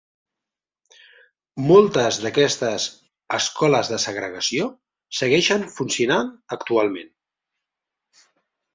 Moltes 1.71 2.17
d'aquestes 2.23 2.87
"escoles 3.39 3.93
de 3.93 4.01
segregació" 4.09 4.73
segueixen 5.21 5.71
funcionant 5.79 6.37
actualment. 6.61 7.17